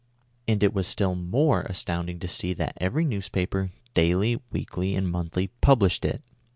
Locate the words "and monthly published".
4.95-6.03